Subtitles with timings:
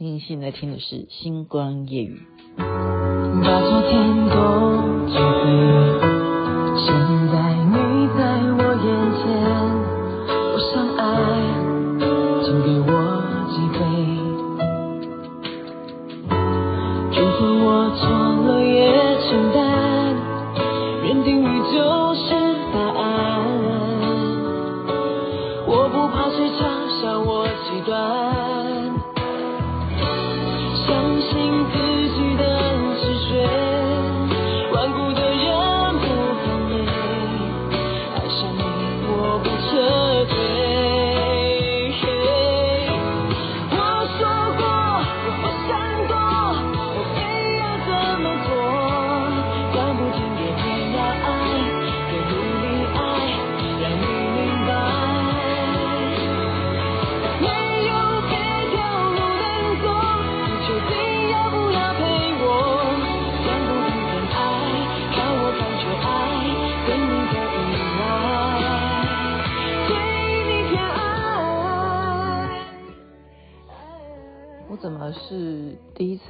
[0.00, 2.22] 您现在听的是《星光夜语》。
[3.42, 5.50] 把昨天都记回，
[6.86, 6.86] 现
[7.32, 7.47] 在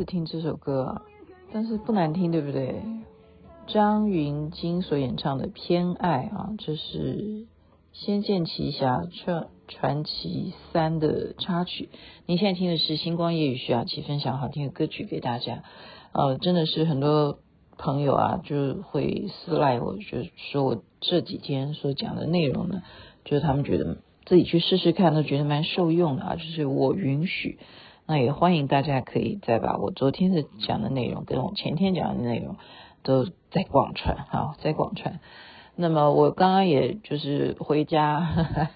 [0.09, 1.03] 听这首歌啊？
[1.53, 2.81] 但是不难听，对不对？
[3.67, 7.15] 张芸京所演唱的《偏爱》啊，这是
[7.93, 11.91] 《仙剑奇侠传传奇三》的插曲。
[12.25, 15.63] 您现在听的是《星光夜雨》，徐雅琪分享好听的歌曲给大家。
[16.13, 17.41] 呃，真的是很多
[17.77, 22.83] 朋友啊，就会私赖我，就说我这几天所讲的内容呢，
[23.27, 26.37] 就是他们觉得自己去试试看，都觉得蛮受用的啊。
[26.37, 27.59] 就是我允许。
[28.11, 32.57] 那也欢迎大家可以再把我昨天的讲的内容跟我前天讲的内容
[33.03, 35.21] 都再广传，啊，再广传。
[35.77, 38.27] 那么我刚刚也就是回家，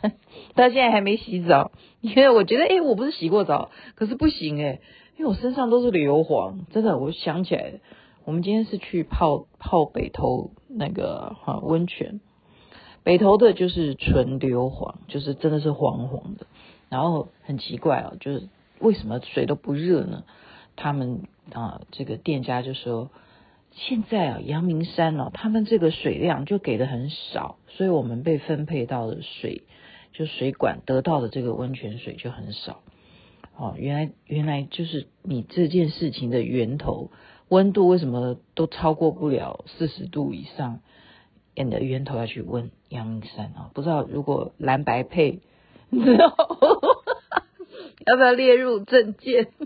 [0.55, 1.72] 到现在还没洗澡，
[2.03, 4.83] 因为我觉得，诶，我不是洗过澡，可是不行诶，
[5.16, 7.80] 因为我身上都是硫磺，真的，我想起来，
[8.27, 12.20] 我们今天是去泡泡北头那个哈温泉，
[13.03, 16.47] 北头的就是纯硫磺，就是真的是黄黄的，
[16.91, 18.50] 然后很奇怪哦，就是。
[18.82, 20.25] 为什么水都不热呢？
[20.75, 21.22] 他们
[21.53, 23.10] 啊，这个店家就说，
[23.70, 29.62] 现在啊，阳明山哦，他们这个水量就给的很少，所以我们被分配到的水，
[30.12, 32.81] 就水管得到的这个温泉水就很少。
[33.56, 37.10] 哦，原来原来就是你这件事情的源头，
[37.48, 40.81] 温度为什么都超过不了四十度以上？
[41.54, 45.41] 你的源头要去问阳明山啊，不知道如果蓝白配，
[45.91, 46.34] 你知道。
[48.07, 49.49] 要不要列入政见？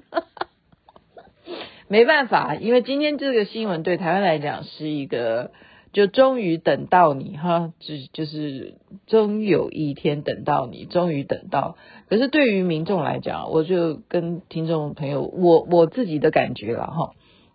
[1.88, 5.52] 没办法，因为今天这个新闻对台湾来讲是一个，
[5.92, 8.74] 就终于等到你哈，就就是
[9.06, 11.76] 终有一天等到你，终于等到。
[12.08, 17.12] 可是对于民众来讲，我就跟听众朋友，我我自己的感觉了哈，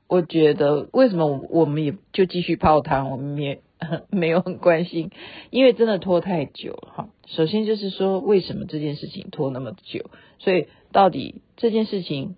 [0.08, 3.60] 我觉得为什么我们也就继续泡汤，我们也
[4.10, 5.12] 没有很关心，
[5.50, 7.10] 因为真的拖太久了哈。
[7.28, 10.10] 首先就是说，为什么这件事情拖那么久？
[10.40, 12.36] 所以到底这件事情，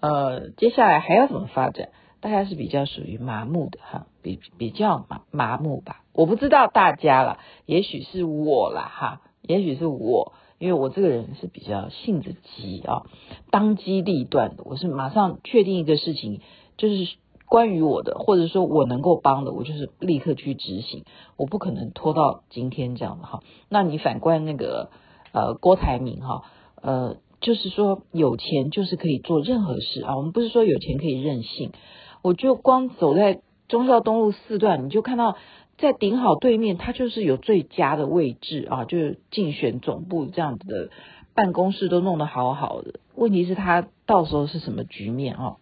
[0.00, 1.90] 呃，接下来还要怎么发展？
[2.20, 6.04] 大家是比较属于麻木的哈，比比较麻麻木吧。
[6.12, 13.02] 我不知道大家啦，也许是我啦哈，也许是我，因为我这个人是比较性子急啊，
[13.50, 14.62] 当机立断的。
[14.64, 16.40] 我是马上确定一个事情，
[16.76, 17.16] 就是
[17.52, 21.04] 关于我的，或者说我能够帮的，我就是立刻去执行，
[21.36, 23.40] 我不可能拖到今天这样的哈。
[23.68, 24.88] 那你反观那个
[25.32, 26.44] 呃郭台铭哈，
[26.80, 27.16] 呃。
[27.42, 30.16] 就是说，有钱就是可以做任何事啊！
[30.16, 31.72] 我们不是说有钱可以任性。
[32.22, 35.34] 我就光走在忠孝东路四段，你就看到
[35.76, 40.90] 在顶好对面，它就是有最佳的位置啊，就是竞选总部这样子的
[41.34, 43.00] 办公室都弄得好好的。
[43.16, 45.56] 问题是，它到时候是什么局面啊？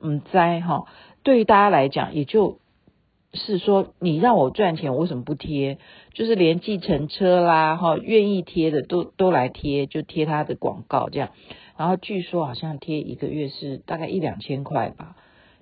[0.00, 0.84] 嗯，灾哈，
[1.26, 2.60] 对于大家来讲，也就。
[3.34, 5.76] 是说你让我赚钱，我为什么不贴？
[6.14, 11.32] 就是连计程车啦，哈，愿意贴的都都来贴，就贴他的广告这样。
[11.76, 15.16] 然后据说好像贴一个月是大概一两千块吧。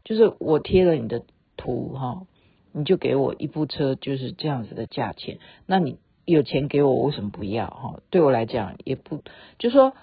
[0.05, 1.22] 就是我贴了你的
[1.56, 2.26] 图哈，
[2.70, 5.38] 你就给我一部车，就是这样子的价钱。
[5.67, 7.67] 那你有钱给我，我为什么不要？
[7.67, 9.22] 哈，对我来讲也不，
[9.58, 9.94] 就说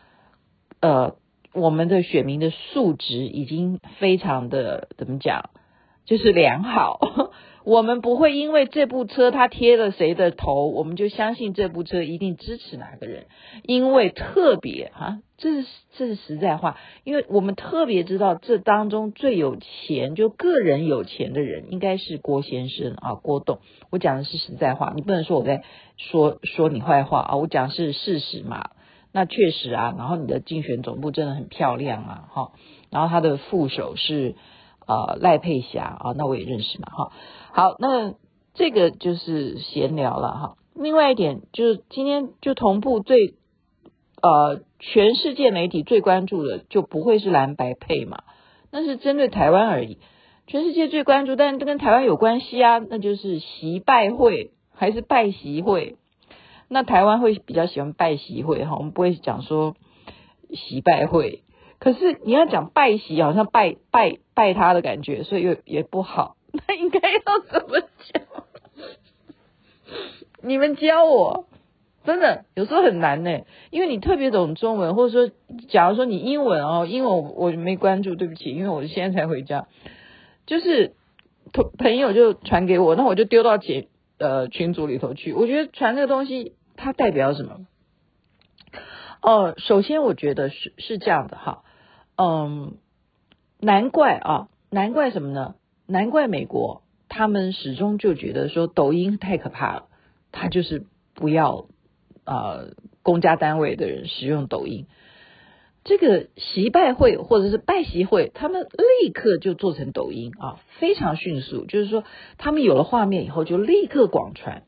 [0.82, 1.16] 呃，
[1.54, 5.51] 我们的选民的素质已经非常的怎么讲，
[6.12, 7.00] 就是良好。
[7.64, 13.28] 我们不会因为这部车他贴了谁的头，我们就相信这部车一定支持哪个人。
[13.64, 16.76] 因为特别啊，这是这是实在话，
[17.06, 23.60] 因为我们特别知道这当中最有钱，就个人有钱的人应该是郭先生啊，郭董。
[23.90, 25.64] 我讲的是实在话，你不能说我在
[25.96, 28.72] 说说你坏话啊，我讲的是事实嘛。
[29.14, 32.52] 那确实啊，然后你的竞选总部真的很漂亮啊，哈，
[32.90, 34.36] 然后他的副手是
[34.92, 37.12] 呃赖佩霞啊，那我也认识嘛，哈，
[37.54, 38.14] 好，那
[38.54, 40.56] 这个就是闲聊了哈。
[40.76, 43.36] 另外一点就是今天就同步最
[44.22, 48.24] 呃全世界媒体最关注的就不会是蓝白配嘛，
[48.70, 49.98] 那是针对台湾而已。
[50.48, 55.96] 全世界最关注，但是跟台湾有关系啊，那就是习拜会还是拜习会？
[56.68, 59.76] 那台湾会比较喜欢拜习会哈，我们不会讲说
[60.54, 61.44] 习拜会。
[61.82, 66.36] 可是你要讲拜喜，好像拜拜拜他的感觉，所以又也不好。
[66.68, 68.24] 那应该要怎么讲？
[70.44, 71.48] 你们教我，
[72.06, 73.40] 真的有时候很难呢，
[73.72, 75.36] 因为你特别懂中文，或者说，
[75.70, 79.68] 假如说你英文哦，英文我我没关注，对不起，因为我现在才回家。
[80.46, 80.94] 就是
[81.52, 83.88] 朋朋友就传给我，那我就丢到群
[84.20, 85.34] 呃群组里头去。
[85.34, 87.66] 我觉得传这个东西它代表什么？
[89.24, 91.64] 哦、首先我觉得是是这样的哈，
[92.24, 92.78] 嗯，
[93.60, 95.56] 难怪啊，难怪什么呢？
[95.88, 99.88] 难怪美国他们始终就觉得说抖音太可怕了，
[100.32, 100.86] 他就是
[101.16, 101.66] 不要
[102.24, 104.86] 呃公家单位的人使用抖音。
[105.84, 108.68] 这个习拜会或者是拜习会，他们
[109.02, 111.66] 立刻就做成抖音啊，非常迅速。
[111.66, 112.04] 就是说，
[112.38, 114.62] 他们有了画面以后，就立刻广传。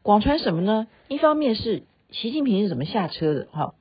[0.00, 0.86] 广传什么呢？
[1.08, 3.74] 一方面是习近平是怎么下车的哈，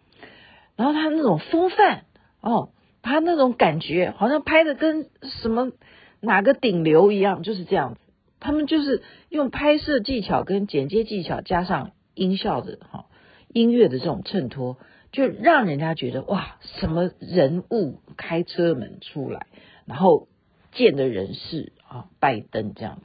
[0.75, 2.03] 然后他那种风范
[2.41, 2.71] 哦，
[3.03, 5.71] 他那种感觉好像拍的跟什么
[6.19, 7.99] 哪个顶流一样，就是这样子。
[8.39, 13.05] 他们就是用拍摄技巧跟剪接技巧，加上音效的哈
[13.49, 14.77] 音乐的这种衬托。
[15.11, 19.45] 就让人家觉得哇，什么人物开车门出来，
[19.85, 20.27] 然后
[20.71, 23.03] 见的人是啊，拜登这样子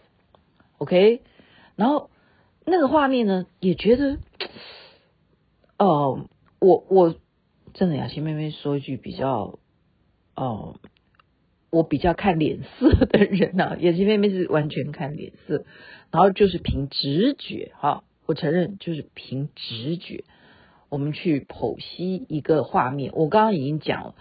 [0.78, 1.20] ，OK，
[1.76, 2.08] 然后
[2.64, 4.16] 那个画面呢，也觉得，
[5.78, 6.26] 哦、
[6.60, 7.14] 我我
[7.74, 9.58] 真的雅琪妹妹说一句比较，
[10.38, 10.76] 哦、
[11.70, 15.64] 我比较看脸色的人呢、啊，雅琪妹妹是完全看脸色，
[16.10, 20.24] 然后就是凭直觉哈，我承认就是凭直觉。
[20.90, 24.14] 我们去剖析一个画面，我刚刚已经讲了，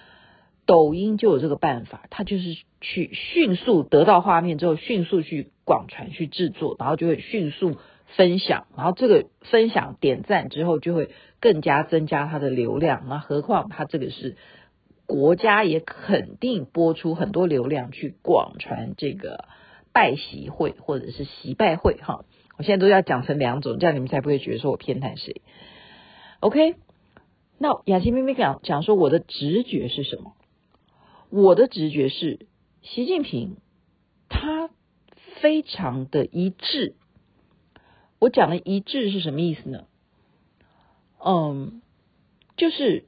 [0.66, 7.78] 抖音就有这个办法，它就是去迅速得到画面之后，迅速去广传、去制作，然后就会迅速
[8.18, 11.10] 分享，然后这个分享点赞之后，就会
[11.40, 13.06] 更加增加它的流量。
[13.08, 14.36] 那何况它这个是
[15.07, 19.45] 国家也肯定拨出很多流量去广传这个
[19.94, 22.25] 拜习会或者是习拜会哈。
[22.57, 25.42] 我现在都要讲成两种，这样你们才不会觉得说我偏袒谁。
[26.42, 26.75] OK，
[27.57, 30.33] 那雅琪妹妹讲讲说我的直觉是什么？
[31.30, 32.48] 我的直觉是
[32.81, 33.57] 习近平，
[34.30, 34.69] 他
[35.39, 36.95] 非常的一致。
[38.19, 39.86] 我讲的一致是什么意思呢？
[41.24, 41.81] 嗯，
[42.56, 43.06] 就是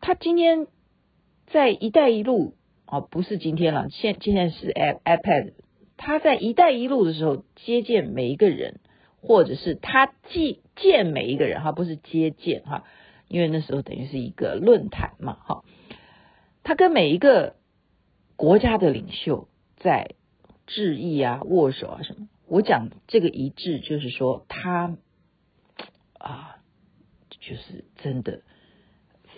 [0.00, 0.66] 他今天
[1.50, 2.54] 在“一带一路”
[2.86, 5.52] 哦，不是今天了，现现在是 iPad，
[5.96, 8.80] 他在“一带一路”的时候接见每一个人。
[9.20, 12.84] 或者是他既见每一个人哈，不是接见哈，
[13.26, 15.64] 因为那时候等于是一个论坛嘛哈。
[16.62, 17.56] 他跟每一个
[18.36, 20.14] 国家的领袖在
[20.68, 22.28] 致意啊、握手啊什么。
[22.46, 24.96] 我讲这个一致，就是说他
[26.16, 26.58] 啊，
[27.40, 28.42] 就是真的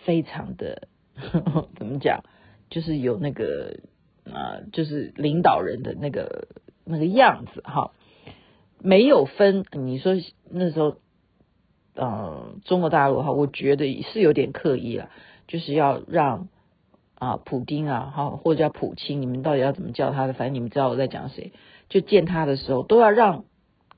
[0.05, 0.89] 非常的
[1.77, 2.25] 怎么讲，
[2.71, 3.79] 就是有那个
[4.25, 6.49] 啊，就是领导人的那个
[6.85, 7.93] 那个样子哈。
[8.83, 10.15] 没有分，你说
[10.49, 10.97] 那时候，
[11.95, 15.11] 呃，中国大陆哈，我觉得是有点刻意了，
[15.47, 16.49] 就是要让
[17.17, 20.33] 啊，普丁啊，哈，或者叫普京，你们到底要怎么叫他的？
[20.33, 21.53] 反正你们知道我在讲谁，
[21.89, 23.45] 就见他的时候都要让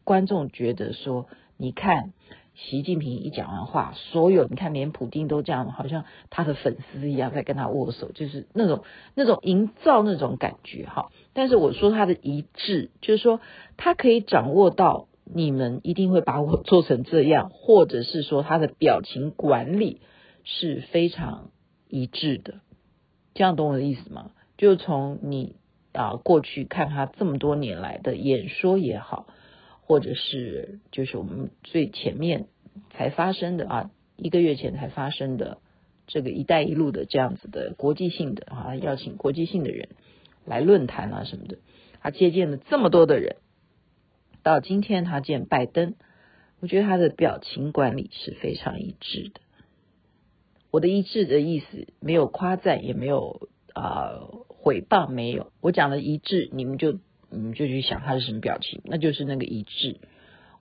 [0.05, 1.27] 观众觉得说，
[1.57, 2.13] 你看。
[2.55, 11.11] 习近平一讲完话，所有你看，连普丁都这样，好像他的粉丝一样在跟他握手，就是那种那种营造那种感觉哈。
[11.33, 13.41] 但是我说他的一致，就是说
[13.79, 20.03] 他可以掌握到你们一定会把我做成这样，或者是说他的表情管理
[20.45, 21.51] 是非常
[21.89, 22.61] 一致的。
[23.35, 24.33] 这样懂我的意思吗？
[24.59, 25.57] 就从你
[25.93, 29.27] 啊过去看他这么多年来的演说也好。
[29.93, 32.47] 或者是就是我们最前面
[32.93, 35.59] 才发生的啊，一个月前才发生的
[36.07, 39.91] 这个“一带一路”的这样子的国际性的啊，邀请国际性的人
[40.47, 41.59] 来论坛啊什么的，
[42.01, 43.37] 他接见了这么多的人，
[44.43, 45.95] 到今天他见拜登，
[46.61, 49.43] 我觉得他的表情管理是非常一致的。
[50.71, 55.53] 我的一致的意思没有夸赞，也没有啊毁谤，没有。
[55.61, 56.99] 我讲的一致，你们就。
[57.33, 59.97] 你们就去想他是什么表情，那就是那个一致。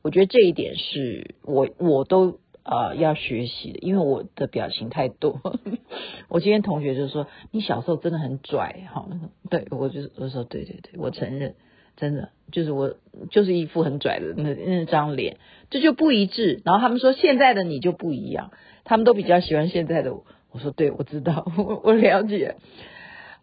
[0.01, 5.39] 我觉得这一点是我我都呃要学习的，因为我的表情太多。
[6.27, 9.07] 我今天同学就说你小时候真的很拽，哈，
[9.51, 11.53] 对我就我说对对对，我承认，
[11.97, 12.95] 真的就是我
[13.29, 15.37] 就是一副很拽的那那张脸，
[15.69, 16.61] 这就不一致。
[16.65, 18.51] 然后他们说现在的你就不一样，
[18.85, 20.25] 他们都比较喜欢现在的我。
[20.51, 22.55] 我说对，我知道， 我我了解，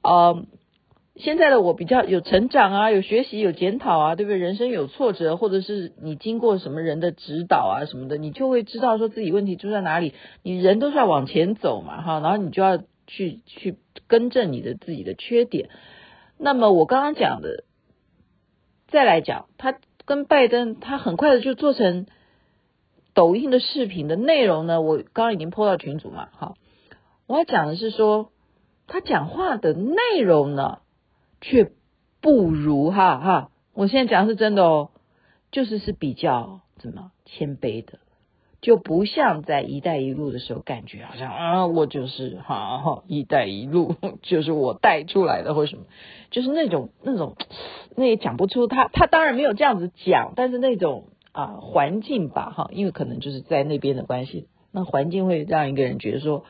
[0.03, 0.45] 呃。
[1.21, 4.39] 现在的我比较有成长啊，有学习，有检讨啊，对不对？
[4.39, 10.15] 人生有挫折，或者是你经过什么人的指导啊什么的，你就会知道说自己问题出在哪里。
[10.45, 15.71] 你人都是要往前走嘛，哈，然后你就要去去更正你的自己的缺点。
[16.39, 17.65] 那么我刚刚讲的，
[18.87, 22.07] 再来讲，他跟拜登，他很快的就做成
[23.13, 26.55] 抖音的视频的内容呢，我刚刚已经 p 到群组嘛，哈，
[27.27, 28.31] 我要讲的是说，
[28.87, 30.79] 他讲话的内容呢。
[31.41, 31.71] 却
[32.21, 34.91] 不如哈哈，我现在讲是真的哦，
[35.53, 38.01] 就是是比较怎么谦卑的，
[38.61, 45.85] 就不像在一带一路的时候，感觉好像啊，我就是哈哈，一带一路 就是我带出来的或什么，
[46.31, 47.37] 就是那种那种，
[47.95, 56.45] 那也讲不出他他当然没有这样子讲，但是那种啊环境吧哈，因为可能就是在那边的关系，那环境会让一个人觉得说。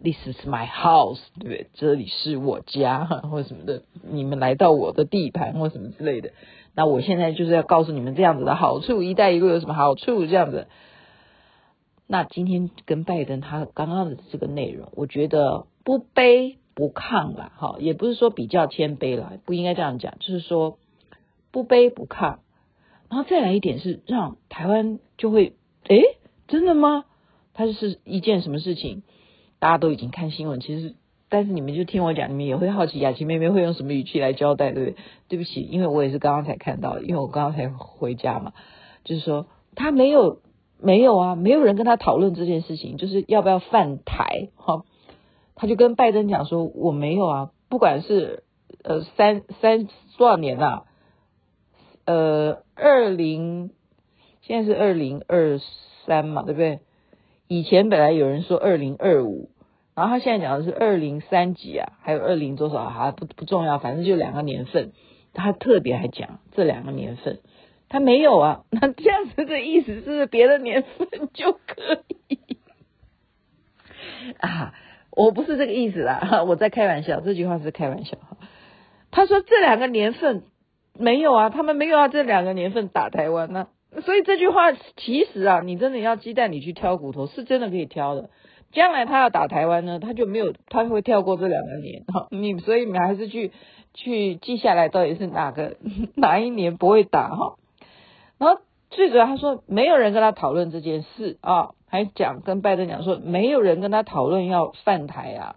[0.00, 1.66] This is my house，对不对？
[1.74, 3.82] 这里是我家， 或什么的。
[4.02, 6.30] 你们来到我的地盘，或什么之类的。
[6.74, 10.24] 那我现在就是要告诉你们这样子的好处，一带一路有什么好处？
[10.26, 10.68] 这样子。
[12.06, 20.78] 那今天跟拜登他刚刚的这个内容，我觉得不卑不亢啦，哈，也不是说比较谦卑啦，不应该这样讲，就是说
[21.50, 22.38] 不卑不亢。
[23.10, 25.54] 然后再来一点是让台湾就会，
[25.88, 26.02] 诶，
[26.46, 27.04] 真的吗？
[27.52, 29.02] 它是一件什么事情？
[29.58, 30.94] 大家都已经看新闻，其实，
[31.28, 34.96] 但是你们就听我讲，你们也会好奇雅琪妹妹会用什么语气来交代，对不对？
[35.28, 38.52] 对不起，因为我也是刚刚才看到，因为我刚刚才回家嘛，
[39.04, 40.40] 就是说他没有
[40.80, 44.84] 没有啊，没有人跟他讨论这件事情，就是要不要犯台哈，
[45.54, 48.44] 他就跟拜登讲说我没有啊，不管是
[48.84, 50.86] 呃三三多少年了，
[52.04, 53.70] 呃二零
[54.42, 55.58] 现在是二零二
[56.06, 56.78] 三嘛，对不对？
[57.48, 59.50] 以前本来有人说二零二五，
[59.94, 64.92] 然后他现在讲的是二零三几啊，还有二零多少还不不重要，反正就两个年份。
[65.34, 67.40] 他特别还讲这两个年份，
[67.88, 68.64] 他没有啊。
[68.72, 72.38] 那这样子的意思是不是别的年份就可以
[74.40, 74.74] 啊？
[75.10, 78.18] 我不是这个意思啦， 我在开玩笑，这句话是开玩笑。
[79.10, 80.44] 他说这两个年份
[80.94, 83.68] 没有啊，他们没有啊，这两个年份打台湾呢。
[84.04, 88.30] 所以这句话其实啊，你真的要鸡蛋里去挑骨头，是真的可以挑的。
[88.70, 92.04] 将来他要打台湾呢，他就没有，他会跳过这两个年。
[92.04, 93.50] 哈，你所以你还是去
[93.94, 95.78] 去记下来，到底是哪个
[96.14, 97.56] 哪一年不会打哈。
[98.36, 105.56] 然后最主要他说没有人跟他讨论这件事啊，还讲跟拜登讲说没有人跟他讨论要犯台啊，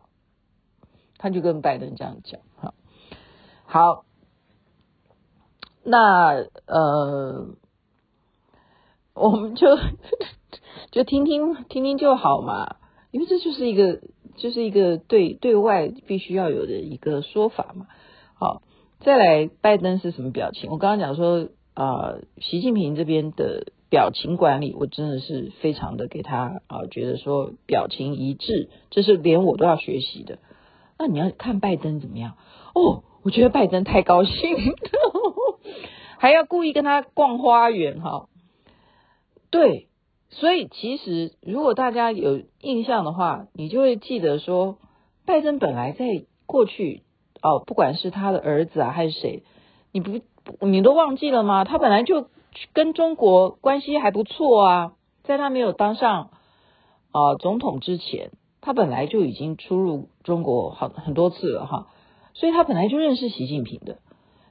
[1.17, 2.73] 他就跟拜登这样讲哈。
[3.65, 4.05] 好，
[5.83, 7.55] 那呃。
[9.13, 9.77] 我们就
[10.91, 12.77] 就听听听听就好嘛，
[13.11, 13.99] 因为这就是一个
[14.37, 17.87] 就是一个对对外必须要有的一个说法嘛。
[18.35, 18.61] 好，
[19.01, 20.71] 再来拜登是什么表情？
[20.71, 30.39] 我刚刚讲说啊、呃，习近平这边的表情管理，我真的是非常的给他啊、呃，觉得说表情一致，这是连我都要学习的。
[30.97, 32.37] 那你要看拜登怎么样？
[32.73, 34.33] 哦，我觉得拜登太高兴，
[36.17, 38.27] 还要故意跟他逛花园哈。
[39.51, 39.89] 对，
[40.29, 44.77] 所以其实如果大家有印象的话，你就会记得说，
[45.25, 46.05] 拜登本来在
[46.45, 47.03] 过去
[47.41, 49.43] 哦，不管是他的儿子啊还是谁，
[49.91, 50.21] 你不
[50.65, 51.65] 你都忘记了吗？
[51.65, 52.27] 他本来就
[52.73, 54.93] 跟中国关系还不错啊，
[55.23, 56.31] 在他没有当上
[57.11, 58.31] 啊、总统之前，
[58.61, 61.87] 他本来就已经出入中国好很多次了哈，
[62.33, 63.99] 所以他本来就认识习近平的。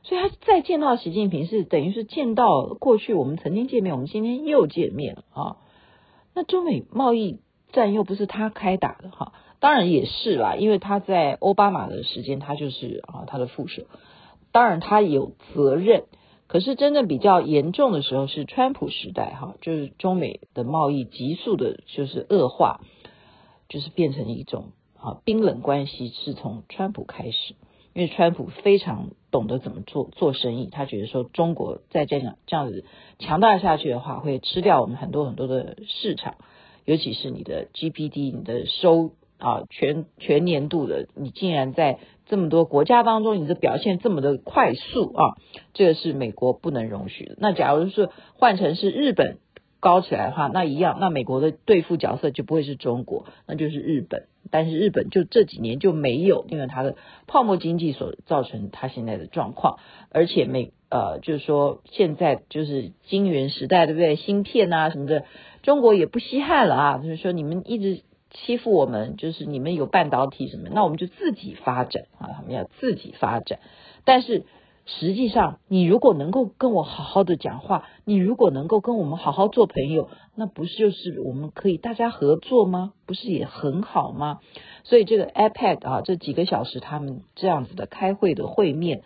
[0.03, 5.57] 所以他再见到习近平是等于是见到过去我们曾经见面，我们今天又见面了啊。
[6.35, 7.41] 那中美贸易
[7.73, 13.83] 战又不是他开打的哈，当然也是啦，因为他在奥巴马的时间他就是啊他的副手，
[14.53, 16.05] 当然他有责任。
[16.47, 22.81] 可是真正比较严重的时候是川普时代哈，就是中美的贸易急速的就是恶化，
[23.69, 27.55] 就是变成一种啊冰冷关系，是从川普开始。
[27.93, 32.85] 因为川普非常懂得怎么做做生意，他觉得说中国再这样这样子
[33.19, 36.37] 强大下去的话，会吃掉我们很多很多的市场，
[36.85, 45.35] 尤其是你的 GPD 你的收啊全全年度的，你竟然在这么多国家当中，你的表现这么的快速啊，
[45.75, 47.37] 这个是美国不能容许的。
[47.39, 49.39] 那假如是换成是日本
[49.81, 54.27] 高起来的话，那一样，那美国的对付角色就不会是中国，那就是日本。
[54.51, 56.97] 但是日本就这几年就没有，因为它的
[57.27, 59.79] 泡沫经济所造成它现在的状况，
[60.11, 64.17] 而且美呃就是说现在就是晶圆时代，对不对？
[64.17, 65.25] 芯片啊什么的，
[65.63, 73.59] 中国也不稀罕了啊，就是说你们一直欺负我们，就是你们有半导体什么，那我们就自己发展啊，他们要自己发展，
[74.05, 74.45] 但是。
[74.99, 82.93] 实际上，你如果能够跟我好好的讲话，你如果能够跟我们好好做朋友，那不是就是我们可以大家合作吗？
[83.07, 84.41] 不是也很好吗？
[84.83, 89.03] 所以这个 iPad 啊，这几个小时他们这样子的开会的会面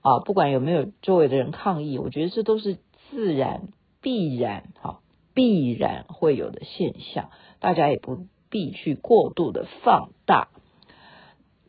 [0.00, 2.78] 啊，不管有没有周围的人抗议，我觉得这都是
[3.10, 3.68] 自然
[4.00, 5.00] 必然哈，
[5.34, 10.48] 必然会有的现象，大家也不必去过度的放大。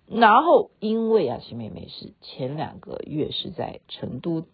[0.09, 4.45] 然后，因为啊，新妹妹是前两个月是在成都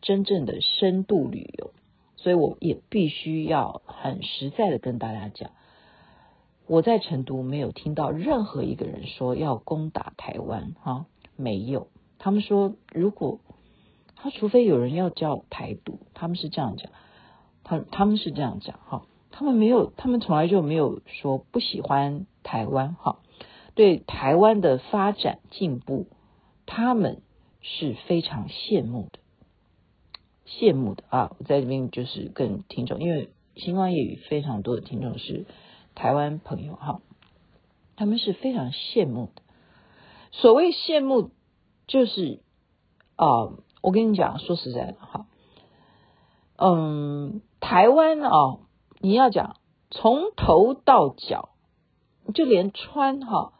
[0.00, 1.72] 真正的深度旅游，
[2.16, 5.50] 所以我也必须要很实在的跟大家讲，
[6.68, 11.88] 我在成都没有听到任何一个人说要攻打台湾，哈，没有。
[12.20, 13.40] 他们说，如果
[14.14, 16.92] 他除非有人要叫台独，他们是这样讲，
[17.64, 23.18] 他他们是这样讲，哈，他们没有，他们从来就没有说不喜欢台湾，哈。
[23.74, 26.06] 对台湾的发展进步，
[26.66, 27.22] 他们
[27.62, 29.18] 是非常羡慕的，
[30.46, 31.36] 羡慕的啊！
[31.38, 35.46] 我在这边就是跟听众，因为星光夜语非常多的听众是
[35.94, 37.00] 台湾朋友哈，
[37.96, 39.42] 他们是非常羡慕的。
[40.32, 41.30] 所谓羡慕，
[41.86, 42.40] 就是
[43.16, 45.26] 啊、我跟你讲，说实在的哈，
[46.56, 48.58] 嗯，台湾啊，
[49.00, 49.56] 你要讲
[49.90, 51.50] 从头到脚，
[52.34, 53.52] 就连穿哈。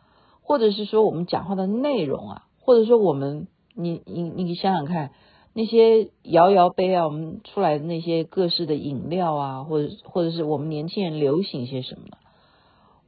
[0.51, 5.13] 或者是说我们讲话的内容啊，或者说我们你你你想想看，
[5.53, 12.19] 那些摇摇杯啊，我们出来的那些各式的饮料啊，或者或者是我们年轻人流行些什么？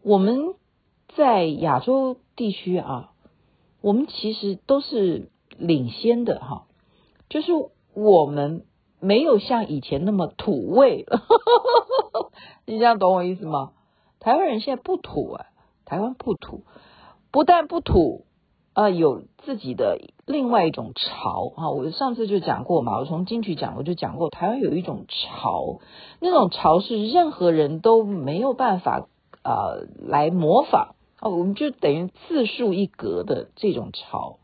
[0.04, 0.54] 我们
[1.16, 3.10] 在亚洲地区啊，
[3.80, 6.66] 我们其实都是领先的哈，
[7.28, 7.50] 就是
[7.92, 8.62] 我们
[9.00, 11.22] 没有像以前那么土味了，
[12.66, 13.72] 你这样懂我意思吗？
[14.20, 15.46] 台湾人现在不土啊，
[15.84, 16.62] 台湾不土。
[17.32, 18.26] 不但不土，
[18.74, 21.70] 呃，有自己的另外一种潮啊！
[21.70, 25.80] 我上次就讲过嘛，我从金曲讲，我就讲过，台湾有一种潮，
[26.20, 29.08] 那种潮是任何人都没有办法
[29.42, 34.38] 呃来模仿啊，我们就等于自树一格的这种潮，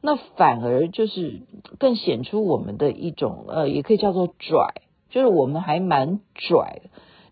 [0.00, 1.42] 那反而就是
[1.80, 6.82] 更显出我们的一种呃，也可以叫做拽，就是我们还蛮拽，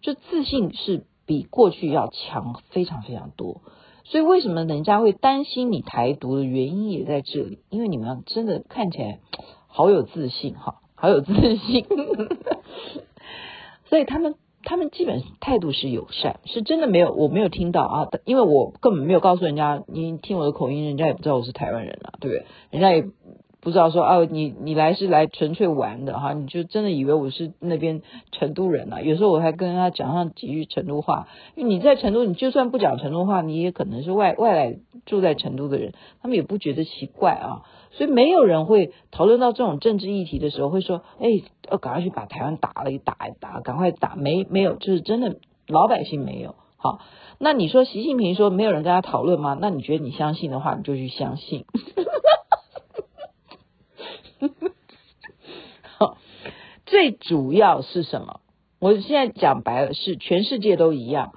[0.00, 3.62] 就自信是比过去要强非常非常多。
[4.10, 9.20] 所以为什么人家会担心你台独的原因也在这里，因为你们真的看起来
[9.68, 11.86] 好有自信哈， 好有自信，
[13.88, 22.46] 所以他们他们基本态度是友善，是真的没有我没有听到啊，因为我根本没有告诉人家，你听我的口音，人家也不知道我是台湾人啊，对不对？
[22.72, 23.08] 人家也。
[23.60, 28.00] 不知道说哦，你你来是来纯粹玩的哈，你就真的以为我是那边
[28.32, 29.02] 成都人啊？
[29.02, 35.92] 有时候我还跟他讲上几句成都话，因为你在成都，你就算不讲成都话，你也可能是外外来住在成都的人，
[36.22, 37.62] 他们也不觉得奇怪啊。
[37.92, 46.54] 所以没有人会讨论到这种政治议题的时候会说，哎，要赶快去把台湾打了，一打一打，赶快打，没没有，就是真的老百姓没有。
[46.76, 47.00] 好，
[47.38, 49.58] 那你说习近平说没有人跟他讨论吗？
[49.60, 51.66] 那你觉得你相信的话，你就去相信。
[55.98, 56.16] 好，
[57.00, 58.40] 最主要是什么？
[58.78, 61.32] 我现在讲白了，是全世界都一样，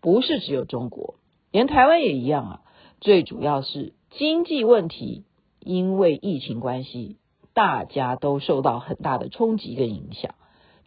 [0.00, 1.16] 不是只有中国，
[1.50, 2.60] 连台湾也一样啊。
[3.00, 5.24] 最主要是经济问题，
[5.58, 7.16] 因为疫情关系，
[7.52, 10.36] 大家都受到很大的冲击跟影响。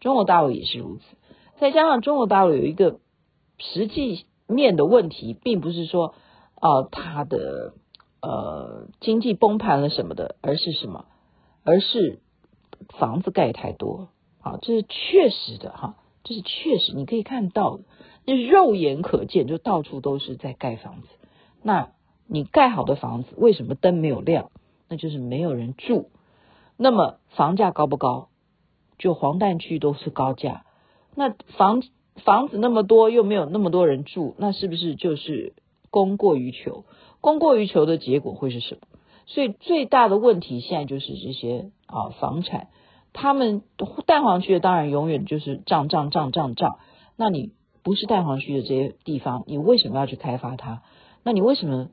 [0.00, 1.02] 中国大陆也是如此，
[1.60, 3.00] 再加上中国大陆有一个
[3.58, 6.14] 实际面的问题，并不是说
[6.58, 7.74] 呃它的
[8.22, 11.04] 呃经济崩盘了什么的，而是什么？
[11.64, 12.20] 而是
[12.98, 14.08] 房子盖太多，
[14.42, 17.84] 啊，这是确实的哈，这是确实你可以看到的，
[18.26, 21.08] 那肉眼可见，就到处都是在盖房子。
[21.62, 21.92] 那
[22.26, 24.50] 你盖好的房子，为什么灯没有亮？
[24.88, 26.10] 那就是没有人住。
[26.76, 28.28] 那么房价高不高？
[28.98, 30.64] 就黄淡区都是高价。
[31.14, 31.82] 那房
[32.24, 35.54] 房子那么多，又没有那么多人住，那是不是就是
[35.90, 36.84] 供过于求？
[37.20, 38.80] 供过于求的结果会是什么？
[39.26, 42.68] 所以最大的问题现在就是这些啊房产，
[43.12, 43.62] 他们
[44.06, 46.78] 蛋黄区的当然永远就是涨涨涨涨涨。
[47.16, 50.82] 那你不是蛋黄区的这些地方，你为什么要去开发它？
[51.22, 51.88] 那你为什么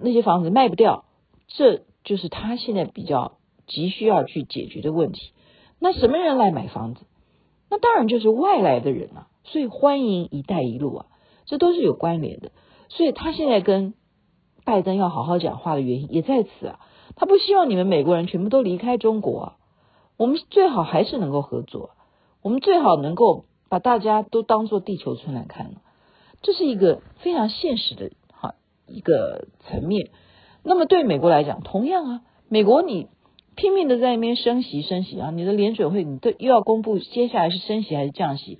[0.00, 1.04] 那些房子卖不掉？
[1.48, 3.32] 这就是他现在比较
[3.66, 5.32] 急需要去解决的问题。
[5.78, 7.02] 那什么人来买房子？
[7.68, 11.06] 那当然就是外来的人啊，所以欢迎“一带一路”啊，
[11.46, 12.50] 这都是有关联的。
[12.88, 13.94] 所以他现在跟
[14.64, 16.80] 拜登要好好讲话的原因也在此啊，
[17.14, 19.56] 他不希望你们美国人全部都离开中国啊，
[20.20, 21.92] 我们最好还是能够合作，
[22.42, 25.76] 我们最好能够把大家都当做地球村来看，
[26.42, 28.54] 这是一个非常现实的哈
[28.86, 30.10] 一个层面。
[30.62, 33.08] 那么对美国来讲，同样啊，美国你
[33.56, 38.58] 拼命的在那边升息升息啊，你的联准会你都又要公布接下来是升息还是降息，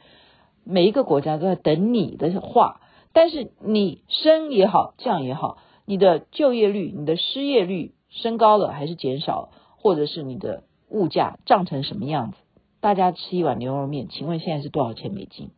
[0.65, 2.81] 每一个国家都在等你的话。
[3.13, 12.37] 但是你升也好，降也好，你的就业率、你的失业率升高了还是减少，或者是你的物价涨成什么样子？
[12.81, 15.51] 大家吃一碗牛肉面，请问现在是多少钱美金？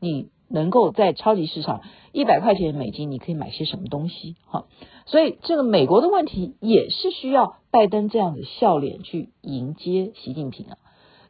[0.00, 4.36] 你能够在超级市场一百块钱美金，你可以买些什么东西？
[4.46, 4.64] 哈，
[5.06, 10.78] 所以这个美国的问题也是需要拜登这样的笑脸去迎接习近平啊。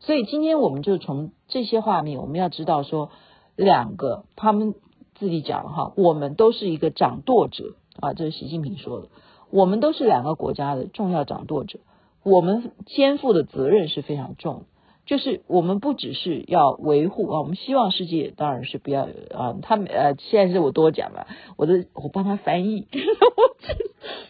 [0.01, 3.11] 所以今天我们就从这些画面，我们要知道说，
[3.57, 4.75] 两个他们。
[5.17, 9.09] 自己讲哈，我们都是一个掌舵者啊，这是习近平说的。
[9.51, 11.81] 我们都是两个国家的重要掌舵者，
[12.23, 14.65] 我们肩负的责任是非常重。
[15.07, 22.87] 就是我们不只是要维护啊，我们希望世界当然是不要啊，他们呃，现在是我多讲了，我的我帮他翻译，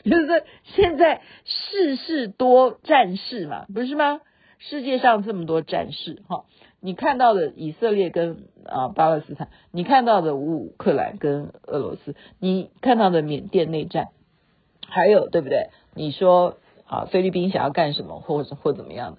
[0.04, 4.22] 就是现在世事多战事嘛，不是吗？
[4.58, 6.44] 世界上这么多战事哈。
[6.80, 14.08] 你看到的以色列跟啊巴勒斯坦，你看到的乌克兰跟俄罗斯，你看到的缅甸内战，
[14.88, 15.68] 还有对不对？
[15.94, 16.56] 你说
[16.90, 19.16] 啊菲律宾想要干什么，或者或怎么样，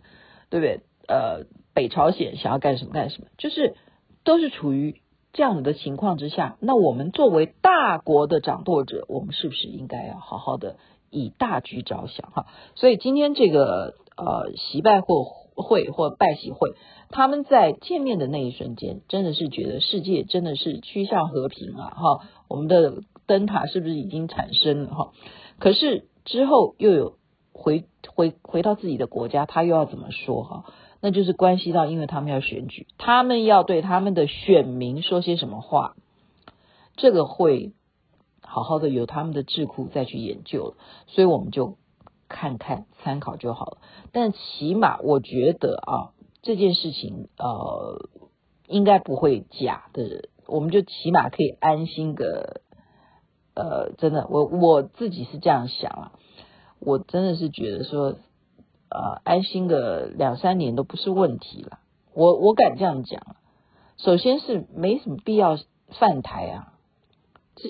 [0.50, 0.82] 对不对？
[1.08, 3.76] 呃，北朝鲜想要干什么干什么，就是
[4.24, 5.02] 都是处于
[5.34, 6.58] 这样子的情况之下。
[6.60, 10.76] 那我们作为大国的掌舵者，我们是不是应该要好好的
[11.10, 12.46] 以大局着想哈？
[12.76, 15.40] 所以今天这个呃习拜或。
[15.54, 16.72] 会或拜习会，
[17.10, 21.90] 他们在见面的那一瞬间，真的是觉得世界真的是趋向和平啊！
[21.90, 24.96] 哈，我们的灯塔是不是已经产生了？
[24.96, 25.12] 哈，
[25.60, 27.18] 可是之后又有
[27.54, 30.44] 回回回到自己的国家，他又要怎么说？
[30.44, 30.66] 哈，
[31.02, 35.96] 那就是关系到，因为他们要选举，他们要对他们的选民说些什么话，
[36.96, 37.74] 这个会
[38.42, 40.76] 好好的由他们的智库再去研究了，
[41.08, 41.78] 所以我们就。
[42.34, 43.78] 看看参考就好了，
[44.14, 48.08] 但起码我觉得啊，这件事情呃
[48.68, 52.62] 应该不会假的，我们就起码可以安心个
[53.54, 56.12] 呃，真的，我我自己是这样想啊，
[56.82, 58.16] 我真的是觉得说
[58.90, 61.80] 呃安心个两三年都不是问题了，
[62.14, 63.38] 我我敢这样讲，
[63.98, 65.58] 首先是没什么必要
[66.00, 66.74] 犯台啊，
[67.56, 67.70] 这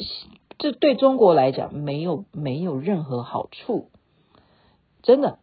[0.57, 3.89] 这对中国来讲没有没有任何好处。
[5.03, 5.39] 真的，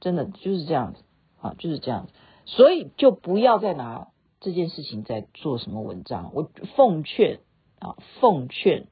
[0.00, 1.02] 真的就是这样子
[1.40, 2.12] 啊，就是这样子，
[2.44, 4.08] 所以就不要再拿
[4.40, 6.30] 这件事情在做什么文章。
[6.34, 7.40] 我奉劝
[7.78, 8.86] 啊，奉劝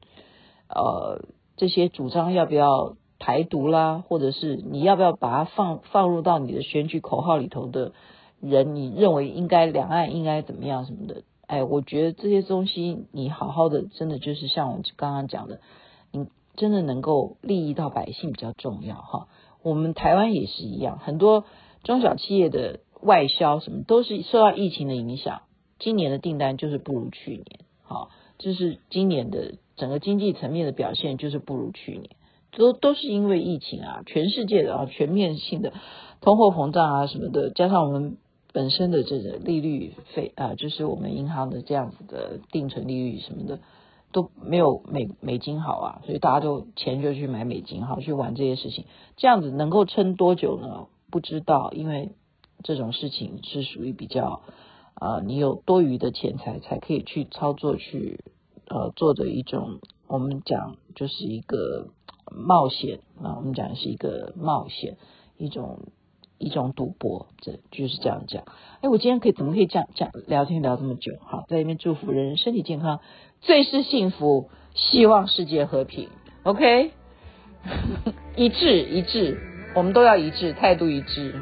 [0.68, 7.92] 呃这些主张要不要台独啦，或者是你要不要把它放放入到你的选举口号里头的
[8.40, 11.22] 人，你认为应该两岸应该怎么样什么的？
[11.46, 15.60] 哎，我觉得这些东西你好好的，真的就是像我刚刚讲的，
[16.10, 19.28] 你真的能够利益到百姓比较重要哈。
[19.62, 21.44] 我们台湾也是一样，很多
[21.84, 25.42] 中小企业的外销什么都是受到疫情的影响，
[25.78, 28.08] 今年的订单就是不如去年，好，
[28.38, 32.10] 就是今年的整个经济层面的表现就是不如去年，
[32.56, 35.72] 都都是因为疫情啊，全世界的啊全面性的
[36.20, 38.16] 通货膨胀啊什么的，加上我们
[38.52, 43.58] 本身的这个利率费啊，就是我们银行的这样子的定存利率什么的。
[44.14, 48.84] 都没有美美金好啊，所以大家都钱就去买美金好，去玩这些事情，
[49.16, 50.88] 这样子能够撑多久呢？
[51.10, 52.10] 不知道，因为
[52.62, 54.42] 这种事情是属于比较
[54.92, 58.20] 啊、呃，你有多余的钱财才可以去操作去
[58.68, 61.88] 呃做的一种，我们讲就是一个
[62.30, 64.96] 冒险，啊，我们讲的是一个冒险，
[65.38, 65.80] 一种
[66.38, 68.44] 一种赌博，这就是这样讲，
[68.80, 73.00] 哎，我今天可以怎么可以这样讲，聊天聊这么久，好，在里面祝福人身体健康，
[73.40, 76.08] 最是幸福，希望世界和平
[76.42, 76.92] ，ok？
[78.36, 79.38] 一致一致，
[79.74, 81.34] 我们都要一致，态度一致。